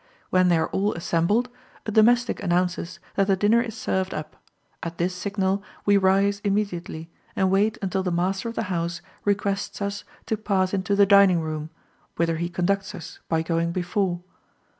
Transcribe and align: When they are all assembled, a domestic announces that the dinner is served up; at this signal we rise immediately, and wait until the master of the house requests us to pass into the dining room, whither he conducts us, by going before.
When 0.31 0.47
they 0.49 0.57
are 0.57 0.65
all 0.69 0.95
assembled, 0.95 1.47
a 1.85 1.91
domestic 1.91 2.41
announces 2.41 2.97
that 3.13 3.27
the 3.27 3.35
dinner 3.35 3.61
is 3.61 3.77
served 3.77 4.15
up; 4.15 4.35
at 4.81 4.97
this 4.97 5.13
signal 5.13 5.61
we 5.85 5.95
rise 5.95 6.39
immediately, 6.43 7.11
and 7.35 7.51
wait 7.51 7.77
until 7.83 8.01
the 8.01 8.11
master 8.11 8.49
of 8.49 8.55
the 8.55 8.63
house 8.73 9.03
requests 9.25 9.79
us 9.79 10.03
to 10.25 10.37
pass 10.37 10.73
into 10.73 10.95
the 10.95 11.05
dining 11.05 11.39
room, 11.39 11.69
whither 12.15 12.37
he 12.37 12.49
conducts 12.49 12.95
us, 12.95 13.19
by 13.29 13.43
going 13.43 13.71
before. 13.73 14.21